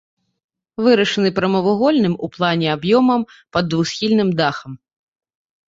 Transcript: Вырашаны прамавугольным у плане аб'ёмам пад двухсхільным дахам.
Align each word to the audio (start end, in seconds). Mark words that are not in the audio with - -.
Вырашаны 0.85 1.29
прамавугольным 1.39 2.15
у 2.25 2.31
плане 2.37 2.67
аб'ёмам 2.77 3.21
пад 3.53 3.63
двухсхільным 3.77 4.29
дахам. 4.43 4.71